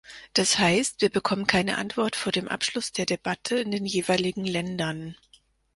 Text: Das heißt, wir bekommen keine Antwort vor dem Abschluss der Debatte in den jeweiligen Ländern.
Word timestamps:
Das 0.33 0.57
heißt, 0.57 0.99
wir 1.01 1.11
bekommen 1.11 1.45
keine 1.45 1.77
Antwort 1.77 2.15
vor 2.15 2.31
dem 2.31 2.47
Abschluss 2.47 2.91
der 2.91 3.05
Debatte 3.05 3.59
in 3.59 3.69
den 3.69 3.85
jeweiligen 3.85 4.45
Ländern. 4.45 5.15